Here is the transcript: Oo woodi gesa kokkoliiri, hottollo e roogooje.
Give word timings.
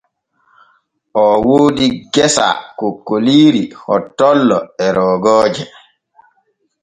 Oo 1.21 1.35
woodi 1.47 1.85
gesa 2.13 2.47
kokkoliiri, 2.79 3.63
hottollo 3.85 4.59
e 4.85 4.87
roogooje. 4.95 5.63